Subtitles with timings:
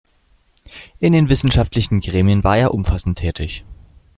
[0.99, 3.63] In den wissenschaftlichen Gremien war er umfassend tätig.